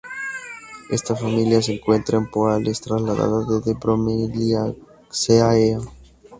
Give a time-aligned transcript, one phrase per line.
[0.89, 5.77] Esta familia se encuentra en Poales, trasladada desde Bromeliaceae.